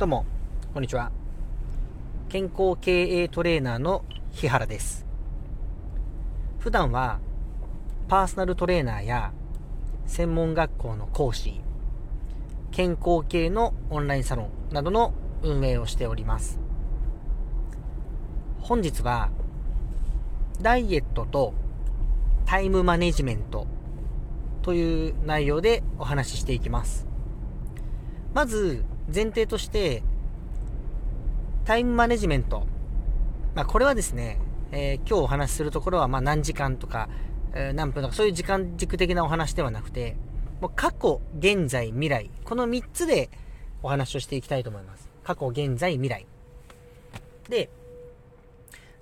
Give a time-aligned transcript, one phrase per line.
[0.00, 0.24] どうも、
[0.72, 1.12] こんにちは。
[2.30, 5.04] 健康経営トレーナーの日原です。
[6.58, 7.20] 普段は、
[8.08, 9.34] パーソナルトレーナーや、
[10.06, 11.60] 専門学校の講師、
[12.70, 16.58] 健康系のオンラインサロンなどの運営をしております。
[18.62, 19.28] 本日は、
[20.62, 21.52] ダイエットと
[22.46, 23.66] タイムマネジメント
[24.62, 27.06] という内容でお話ししていきます。
[28.32, 28.82] まず、
[29.12, 30.02] 前提として、
[31.64, 32.66] タイムマネジメント。
[33.54, 34.38] まあ、これはですね、
[34.72, 37.08] えー、今日お話しするところは、ま何時間とか、
[37.54, 40.16] えー、何分とか、そういう時間軸的なお話ではなくて、
[40.60, 42.30] もう過去、現在、未来。
[42.44, 43.30] この3つで
[43.82, 45.08] お話をしていきたいと思います。
[45.24, 46.26] 過去、現在、未来。
[47.48, 47.70] で、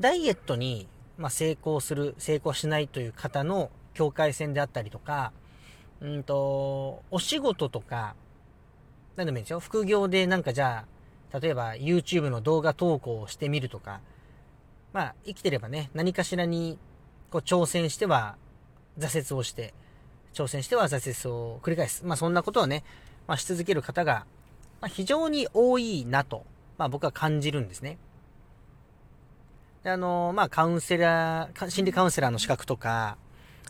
[0.00, 5.32] ダイエットに、ま、成功する、成功しないという方の境界線であったりとか、
[6.00, 8.16] うんと、お仕事とか、
[9.16, 9.60] 何でもいいですよ。
[9.60, 10.86] 副業でなんかじゃ
[11.32, 14.00] あ、例えば YouTube の動画投稿をしてみるとか、
[14.92, 16.78] まあ、生きてればね、何かしらに
[17.30, 18.36] こう挑戦しては
[18.98, 19.74] 挫折をして、
[20.34, 22.04] 挑戦しては挫折を繰り返す。
[22.04, 22.84] まあ、そんなことをね、
[23.26, 24.26] まあ、し続ける方が、
[24.80, 26.44] まあ、非常に多いなと、
[26.78, 27.98] まあ、僕は感じるんですね。
[29.82, 33.16] で、あの、まあ、カウンセラー、心理カウンセラーの資格とか、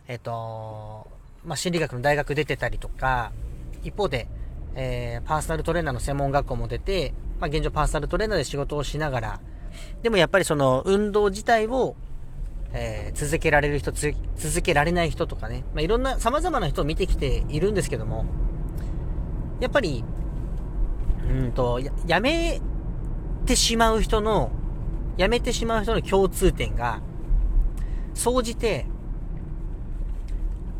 [0.08, 1.06] えっと、
[1.44, 3.32] まあ、心理学の大学出てたりとか、
[3.82, 4.28] 一方で、
[4.74, 9.40] えー、パーソナルトレーナーの専門学校も出て、まあ、現状パーソナルトレーナーで仕事をしながら、
[10.02, 11.96] でもやっぱりその運動自体を、
[12.72, 18.24] えー、続けられる人、続けられない人とかね、まあ、いろんな様々な人を見てきているんですけども、
[19.60, 20.04] やっぱり、
[21.28, 22.60] うんと、ややめ
[23.46, 24.50] てしまう人の、
[25.18, 27.00] やめてしまう人の共通点が、
[28.14, 28.86] 総じて、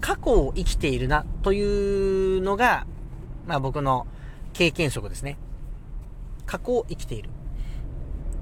[0.01, 2.87] 過去を生きているなというのが
[3.47, 4.07] まあ僕の
[4.53, 5.39] 経験則ですね。
[6.47, 7.31] 過去を生きている。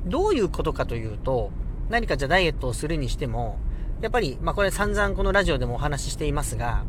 [0.06, 1.50] どういうことかというと、
[1.88, 3.58] 何かじゃダイエットをするにしても、
[4.00, 6.84] やっぱり、まあこれ散々このラジオでもお話ししていますが、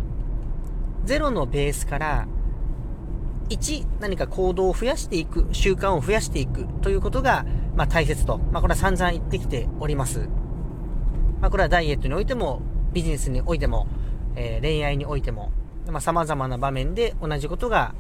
[1.06, 2.28] 0のベースから
[3.50, 7.46] 1何か行動を増やしていく、習慣を増やしていくということが、
[7.76, 8.38] まあ大切と。
[8.38, 10.30] まあこれは散々言ってきております。
[11.42, 12.62] まあこれはダイエットにおいても、
[12.94, 13.88] ビジネスにおいても、
[14.36, 15.52] えー、恋愛においても、
[15.88, 17.94] まあ、様々な場面で同じことが、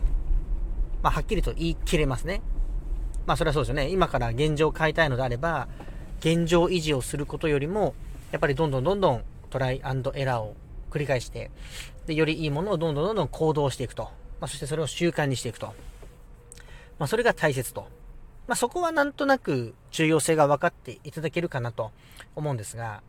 [1.03, 2.41] まあ、はっきりと言い切れますね。
[3.25, 3.89] まあ、それはそうですよね。
[3.89, 5.67] 今から現状を変えたいのであれば、
[6.19, 7.95] 現状維持をすることよりも、
[8.31, 10.55] やっぱりどんどんどんどんトライアンドエラーを
[10.89, 11.51] 繰り返して、
[12.05, 14.03] で、よりいいものをどんどんどんどん行動していくと。
[14.39, 15.67] まあ、そしてそれを習慣にしていくと。
[16.99, 17.87] まあ、それが大切と。
[18.47, 21.91] まあ、そこはなんとなく重要性が分かっていただけるかなと
[22.35, 23.01] 思うんですが、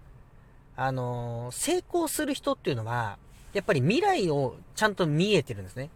[0.77, 3.19] あのー、成功する人っていうのは、
[3.53, 5.91] やっぱり未来をちゃんと見えてるんですね。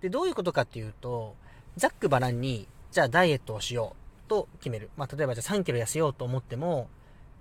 [0.00, 1.34] で、どういうことかっていうと、
[1.76, 4.90] ざっくばらんに、じゃあダイエットをしようと決める。
[4.96, 6.88] まあ、例えばじゃあ3キロ痩せようと思っても、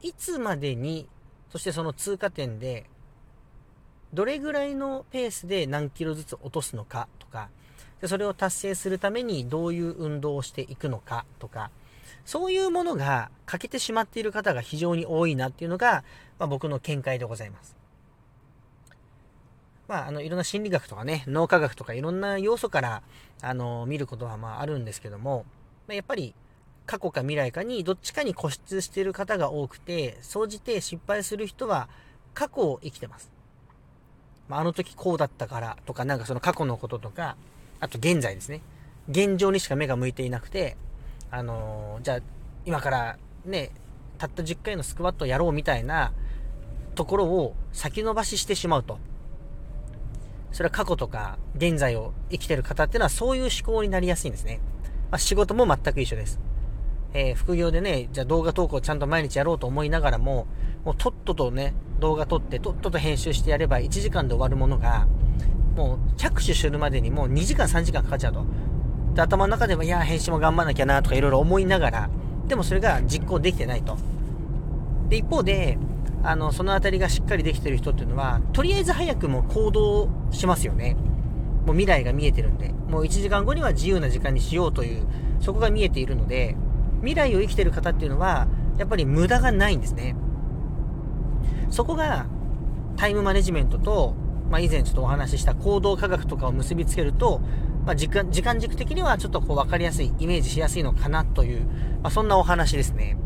[0.02, 1.08] いつまでに、
[1.50, 2.90] そしてその通過点で、
[4.14, 7.50] どれぐらいのペースで何キロずつ落とすのかとか、
[8.00, 11.72] でそれを達成するためにどういう運動をしていくのかとか、
[12.26, 16.04] そういうものが欠けてしまっている方が非常に多いなっていうのが、
[16.40, 17.83] まあ、僕の見解でございます。
[19.88, 23.04] まあ、あの、いろんな心理学とかね、脳科学とかいろんな要素から、
[23.42, 25.46] あの、見ることはまああるんですけども、
[25.88, 26.34] まやっぱり、
[26.86, 31.88] 過去か未来かにどっちかに固執している方が多くて、総じて失敗する人は
[32.34, 33.32] 過去を生きてます。
[34.50, 37.38] まあ、あの時こうだったからとか、なんかその過去のこととか、
[37.80, 38.62] あと現在ですね。
[39.10, 40.78] 現状にしか目が向いていなくて、
[41.32, 42.20] あのー、じゃあ、
[42.66, 43.72] 今からね、
[44.18, 46.14] たった10回のスクワットをやろうみたいな
[46.96, 48.98] ところを先延ばししてしまうと。
[50.54, 54.62] それは過去とか現在を生きてる方っていうのはそういう思考になりやすいんですね。
[55.12, 56.40] まあ、仕事も全く一緒です。
[57.14, 60.48] えー、副業でね、じゃあ動画投稿ちゃんと毎日やろうと思いながらも、
[60.86, 65.08] もうとっととね、動画撮って、とっとと編集してやれば1時間で終わるものが、
[65.76, 68.46] もう着手するまでにもう2時間3時間かかっちゃうと。
[69.16, 72.10] で、頭の中でも、いや、編集も頑張んなきゃなとかいろいろ思いながら、
[72.48, 73.98] でもそれが実行できてないと。
[75.10, 75.80] で、一方で、
[76.24, 80.96] あの、そのあたりがしっかりできてる人っていうのは、とりあえず早くも行動しますよね。
[81.66, 85.06] もう未来が見えてるんで、もう1時間後には自由な時間にしようという、
[85.42, 86.56] そこが見えているので、
[87.00, 88.48] 未来を生きてる方っていうのは、
[88.78, 90.16] やっぱり無駄がないんですね。
[91.70, 92.26] そこが、
[92.96, 94.16] タイムマネジメントと、
[94.50, 97.42] まあ、以前ちょっとお話しした行動科学とかを結びつけると、
[97.86, 101.66] まあ、時間、時間軸的にはちょっとこう分かりやすい、イメージしやすいのかなという、
[102.02, 103.18] まあ、そんなお話ですね。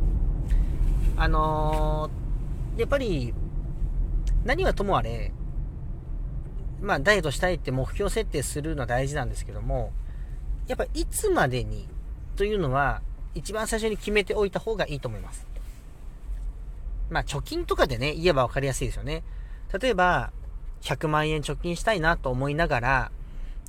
[1.15, 2.16] あのー
[2.77, 3.33] やっぱり、
[4.45, 5.33] 何はともあれ、
[6.79, 9.91] まあ、ダイエットしたいって目標設定するのは大事なんですけども、
[10.67, 11.87] やっぱいつまでに
[12.35, 13.01] というのは、
[13.33, 15.47] 一番最初に決めておいた方がいいと思います。
[17.09, 19.23] まあ、貯金とかでね、言えば分かりやすいですよね。
[19.81, 20.31] 例えば、
[20.81, 23.11] 100万円貯金したいなと思いながら、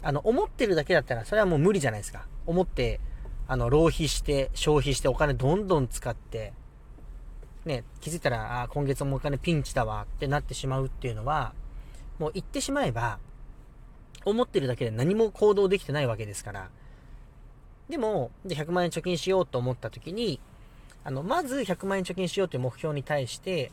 [0.02, 2.26] あの、思ってるだけだったら、それはもう無理じゃないですか。
[2.46, 3.00] 思って、
[3.46, 6.52] あの、浪費して、消費して、お金どんどん使って、
[7.64, 11.52] ね、気づいたら、あ今月もお金ピンチだわってなってしまうっていうのは、
[12.18, 13.18] もう言ってしまえば、
[14.24, 16.70] 思ってるだけで何も行動できてないわけですから。
[17.88, 20.40] でも、で、100万円貯金しようと思った時に、
[21.04, 23.72] あの、まず100万円貯金しようという目標に対して、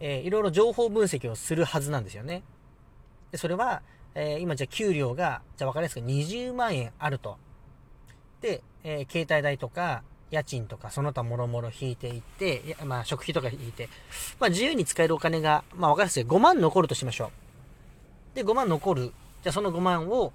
[0.00, 2.42] えー、いろいろ情報分析をするはずなんですよね。
[3.32, 3.82] で、それは、
[4.14, 7.38] えー、今じゃあ給料が、じゃあ分かりやすく20万円あると。
[8.40, 13.88] で、えー、携帯代とか、家賃とか、その他もろもろ引いていって、まあ、食費とか引いて、
[14.40, 17.26] まあ、自由に使えるお金が、まあ、分かりやすい5万残るとしましょ
[18.34, 18.36] う。
[18.36, 19.12] で、5万残る。
[19.42, 20.32] じゃあ、その5万を、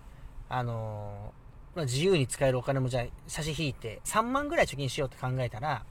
[0.49, 1.33] あの
[1.75, 5.85] まあ、自由に使えるお金もじゃあ差し引いて3万ぐらい貯金しようって考えたら、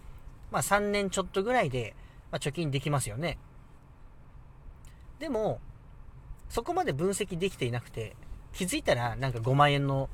[0.51, 1.95] まあ3年ちょっとぐらいで、
[2.31, 3.39] まあ、貯金できますよね。
[5.19, 5.61] でも、
[6.49, 8.17] そこまで分析できていなくて、
[8.53, 10.11] 気づいたらなんか5万円の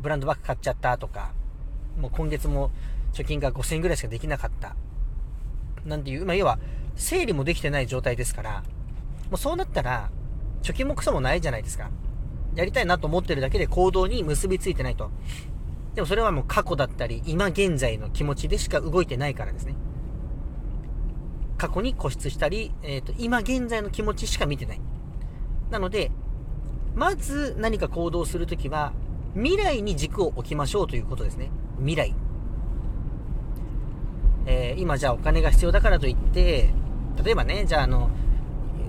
[0.00, 1.32] ブランドバッグ買っちゃったとか、
[1.98, 2.70] もう今月も
[3.12, 4.76] 貯金が5000円ぐらいしかできなかった。
[5.84, 6.58] なんていう、まあ要は
[6.96, 8.62] 整理もできてない状態ですから、
[9.30, 10.10] もうそうなったら
[10.62, 11.90] 貯金もクソもないじゃないですか。
[12.54, 15.10] やりたいなと思ってるだけで行動に結びついてないと。
[15.94, 19.74] でもそれはもう過去だったり、今現在の気持ちでしか動いてないからですね。
[21.58, 24.80] 過去に固執したり、えっ、ー、と、今現在の気持ちしか見てない。
[25.70, 26.10] なので、
[26.94, 28.92] まず何か行動するときは、
[29.34, 31.50] 未来に軸を置きましょうということですね。
[31.78, 32.14] 未来。
[34.50, 36.70] えー、今じゃあお金が必要だからといって、
[37.22, 38.10] 例えばね、じゃああの、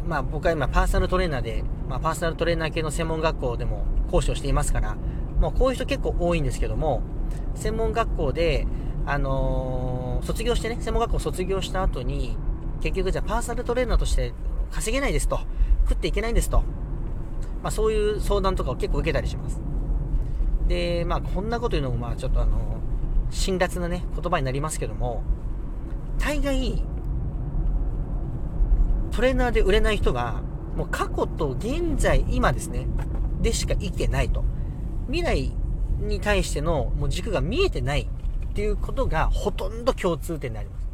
[0.08, 4.96] まあ僕は今パーソナルトレーナーで、まあパーソナルトレーナー系の専門学校でも講師をしていますから、
[5.40, 7.04] もうこういう人結構多いんですけども、
[7.54, 8.66] 専門学校で、
[9.06, 12.38] あのー、卒業してね、専門学校卒業した後に、
[12.82, 14.34] 結局じゃあパーソナルトレーナーとして
[14.72, 15.40] 稼げないですと、
[15.88, 16.64] 食っていけないんですと、
[17.62, 19.62] まあそういう相談とかを結構受けたりします。
[20.68, 22.80] で、まあこんなこと言うのもまあちょっとあの
[23.30, 25.22] 辛辣なね、言葉になりますけども、
[26.20, 26.84] 大概、
[29.12, 30.42] トレーナーで売れない人が、
[30.76, 32.88] もう過去と現在、今ですね、
[33.42, 34.44] でしか生きてないと。
[35.08, 35.52] 未来
[36.00, 38.10] に対してのもう軸が見えてない
[38.52, 40.88] っていうことがほとんど共通点であります。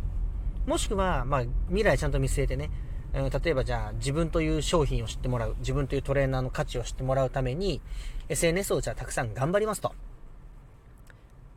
[0.65, 2.69] もしくは、まあ、未来ちゃんと見据えてね、
[3.13, 7.81] えー、例えばじゃあ自分という商品を知ってもらう、自分というトレーナーの価値を知ってもらうために、
[8.29, 9.93] SNS をじゃあたくさん頑張りますと。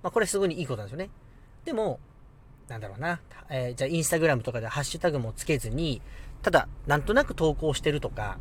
[0.02, 1.10] まあ、これすごいいいことなんですよね。
[1.64, 1.98] でも、
[2.70, 3.20] なんだろうな、
[3.50, 6.00] えー、じゃあインスタグラムとかでハッシュタグもつけずに、
[6.40, 8.38] ただ、なんとなく投稿してるとか、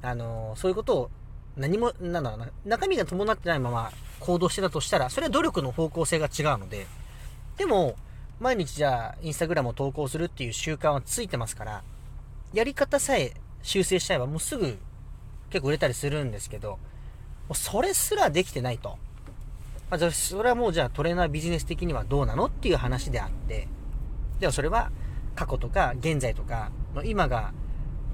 [0.00, 1.10] あのー、そういうことを
[1.58, 6.86] 何も、なんだろうな、中身が伴ってないまま行動してたとしたら、それは努力の方向性が違うので、
[7.58, 7.96] でも、
[8.40, 11.82] 毎日じゃあ、インスタグラムを投稿するっていう習慣はついてますから、
[12.54, 14.78] やり方さえ修正しちゃえばもうすぐ
[15.50, 16.78] 結構売れたりするんですけど、も
[17.50, 18.96] うそれすらできてないと。
[19.90, 23.68] まあ、それはもうじゃあトレーナービジネス的にはどうなのっていう話であって、
[24.38, 24.90] でもそれは
[25.34, 26.70] 過去とか現在とか、
[27.04, 27.52] 今が、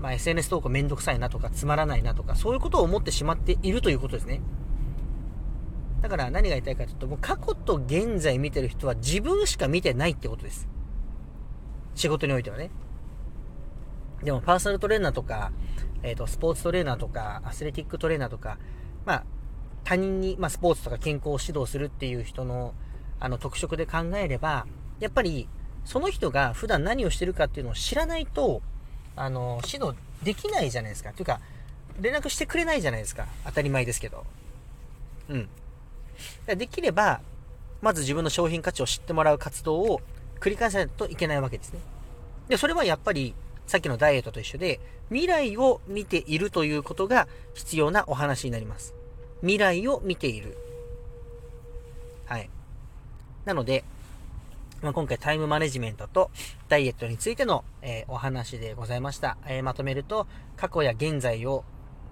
[0.00, 4.40] まあ、SNS 投稿めんどくさいなとかつまらないなとか、そういうことを思ってしまっているということですね。
[6.00, 10.68] だから何が言いたいかというと、もう過去と現在見てる人は自分しか見てないってことです。
[11.94, 12.70] 仕事においてはね。
[14.22, 15.52] でもパーソナルトレーナーとか、
[16.02, 18.58] えっ、ー、と、スポーツトレーナーとか、アスレティックトレーナーとか、
[19.04, 19.24] まあ、
[19.86, 22.74] 他人に、まあ、スポーツとか健康を指導するっていう人の、
[23.20, 24.66] あの、特色で考えれば、
[24.98, 25.48] やっぱり、
[25.84, 28.62] その人が普段何をしてるかっていうのを知らないと、
[29.14, 31.12] あの、指導できないじゃないですか。
[31.12, 31.40] というか、
[32.00, 33.28] 連絡してくれないじゃないですか。
[33.44, 34.26] 当たり前ですけど。
[35.28, 35.48] うん。
[36.46, 37.20] できれば、
[37.80, 40.00] まず自分の商品価値を知ってもらう活動を
[40.40, 41.78] 繰り返さないといけないわけですね。
[42.48, 43.36] で、それはやっぱり、
[43.68, 48.96] さっきのダイエットと一緒で、未来を見ているということが必要なお話になります。
[49.40, 50.56] 未来を見ている。
[52.26, 52.50] はい。
[53.44, 53.84] なので、
[54.82, 56.30] まあ、今回タイムマネジメントと
[56.68, 59.38] ダイエットについての、えー、お話でございました。
[59.46, 60.26] えー、まとめると、
[60.56, 61.64] 過去や現在を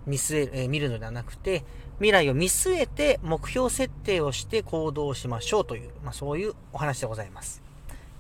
[0.07, 1.65] 見据え、えー、見るのではなくて、
[1.97, 7.63] 未来を見据えて目標設定をして行動しましょうという、まあ、そういうお話でございます。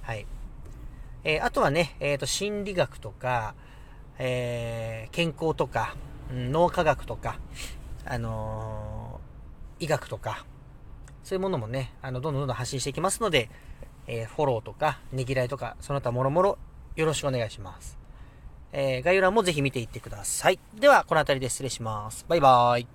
[0.02, 0.26] はい。
[1.24, 3.54] えーあとはね、えっ、と、心理学とか、
[4.18, 5.96] え健康とか、
[6.30, 7.38] 脳科学とか、
[8.06, 10.44] あのー、医学とか、
[11.22, 13.48] そういうものもね、あの、どんどんどんどん発信していきますので、
[14.06, 16.58] えー、フォローとか、ねぎらいとか、その他もろもろ、
[16.96, 17.98] よろしくお願いします。
[18.72, 20.58] えー、概要欄もぜひ見ていってください。
[20.78, 22.26] では、この辺りで失礼します。
[22.28, 22.93] バイバーイ。